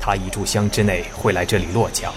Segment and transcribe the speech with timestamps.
[0.00, 2.12] 他一炷香之内会来这里落脚。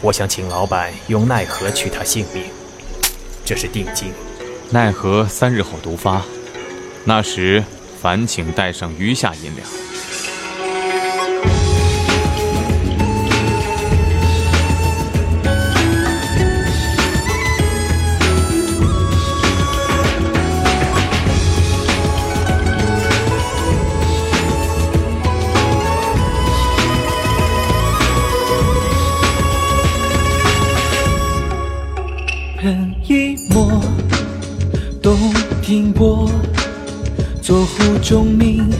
[0.00, 2.44] 我想请老板用奈何取他性命，
[3.44, 4.12] 这是定金。
[4.70, 6.22] 奈何三日后毒发，
[7.04, 7.62] 那时
[8.00, 9.68] 烦请带上余下银两。
[32.62, 33.82] 人一抹，
[35.02, 35.18] 洞
[35.60, 36.30] 庭波，
[37.42, 38.70] 坐湖中明，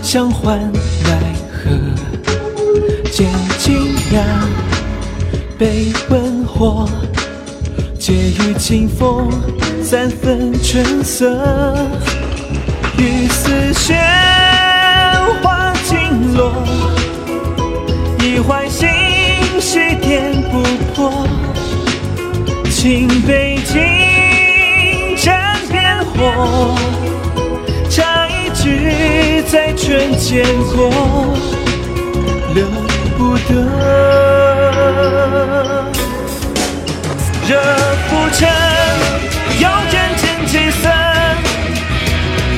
[0.00, 0.60] 相唤
[1.02, 1.72] 奈何？
[3.10, 3.28] 见
[3.58, 4.22] 金崖，
[5.58, 6.88] 被温火，
[7.98, 9.28] 借雨清风，
[9.82, 11.36] 三分春色。
[12.96, 14.00] 雨丝雪
[15.42, 16.52] 花尽落，
[18.20, 18.88] 一怀心
[22.82, 23.80] 请北京
[25.16, 26.74] 沾边火，
[27.88, 30.44] 差一句在唇间
[30.74, 30.90] 过，
[32.52, 32.66] 留
[33.16, 33.54] 不得。
[37.46, 37.50] 热
[38.08, 38.48] 浮沉，
[39.60, 40.90] 遥阵阵气色，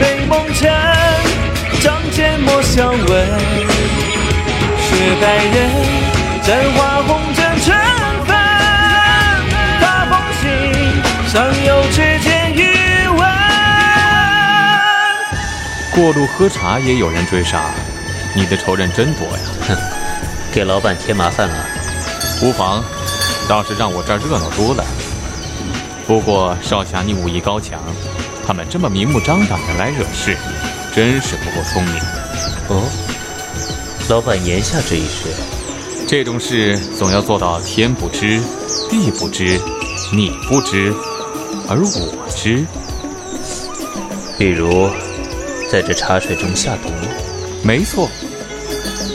[0.00, 0.72] 被梦沉，
[1.82, 3.06] 仗剑莫相问。
[4.80, 5.56] 雪白人，
[6.42, 7.44] 沾花红枕
[15.96, 17.70] 过路喝茶也有人追杀，
[18.34, 19.38] 你的仇人真多呀！
[19.66, 19.74] 哼，
[20.52, 21.66] 给老板添麻烦了。
[22.42, 22.84] 无妨，
[23.48, 24.84] 倒是让我这儿热闹多了。
[26.06, 27.80] 不过少侠你武艺高强，
[28.46, 30.36] 他们这么明目张胆的来惹事，
[30.94, 31.94] 真是不够聪明。
[32.68, 32.84] 哦，
[34.10, 35.30] 老板言下之意是，
[36.06, 38.38] 这种事总要做到天不知，
[38.90, 39.58] 地不知，
[40.12, 40.92] 你不知。
[41.66, 42.66] 而我知，
[44.36, 44.90] 比如
[45.70, 46.88] 在这茶水中下毒，
[47.62, 48.08] 没错。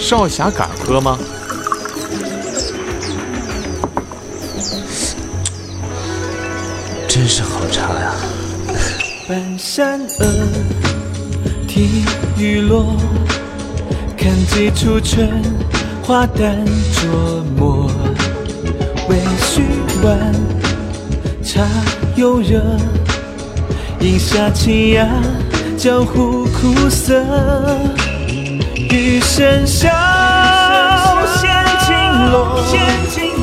[0.00, 1.18] 少侠敢喝吗？
[7.06, 8.14] 真是好茶呀！
[9.28, 10.26] 半山峨，
[11.66, 12.04] 听
[12.38, 12.96] 雨落，
[14.16, 15.42] 看几处春
[16.02, 17.90] 花淡琢磨，
[19.08, 19.62] 微醺
[20.02, 20.34] 晚
[21.42, 21.66] 茶。
[22.16, 22.60] 又热，
[24.00, 25.08] 饮下清雅，
[25.78, 27.22] 江湖苦涩。
[28.90, 29.88] 余生笑，
[31.36, 31.94] 闲尽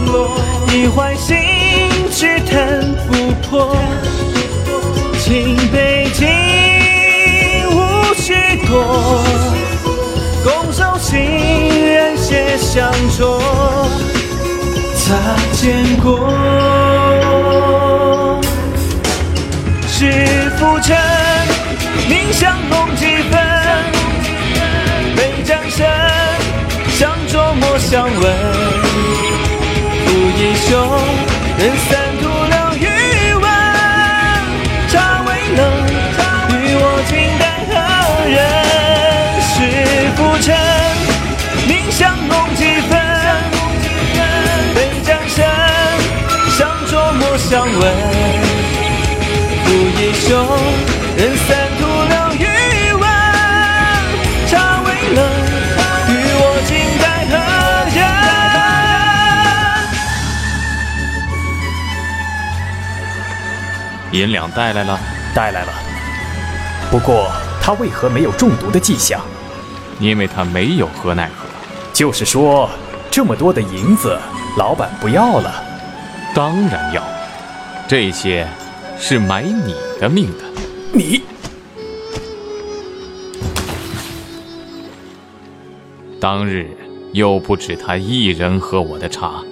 [0.05, 0.37] 落，
[0.69, 1.37] 一怀心
[2.11, 3.77] 只谈不破。
[5.17, 6.27] 情杯尽，
[7.71, 8.33] 无需
[8.67, 9.23] 多，
[10.43, 13.39] 拱手行人写相酌，
[14.97, 15.15] 擦
[15.53, 16.29] 肩过。
[27.95, 28.11] 相闻。
[30.05, 30.07] 拂
[30.37, 30.69] 衣袖，
[31.57, 31.89] 人散
[32.19, 32.83] 徒留余
[33.35, 33.45] 温。
[34.89, 34.93] 茶
[35.25, 35.59] 未冷，
[36.49, 37.71] 与我静待何
[38.35, 38.37] 人？
[39.47, 39.55] 是
[40.17, 40.45] 浮沉，
[41.69, 41.97] 凝香
[42.27, 42.91] 浓几分，
[44.75, 45.39] 杯盏深，
[46.57, 47.81] 相酌莫相闻。
[49.71, 50.35] 一袖，
[51.15, 51.54] 人散
[64.15, 64.99] 银两带来了，
[65.35, 65.73] 带来了。
[66.89, 67.31] 不过
[67.61, 69.21] 他为何没有中毒的迹象？
[69.99, 71.45] 因为他没有喝奈何。
[71.93, 72.69] 就是说，
[73.11, 74.17] 这么多的银子，
[74.57, 75.63] 老板不要了？
[76.33, 77.03] 当然要，
[77.87, 78.47] 这些。
[78.97, 80.45] 是买你的命的，
[80.93, 81.21] 你
[86.17, 86.65] 当日
[87.11, 89.43] 又不止他一人喝我的茶。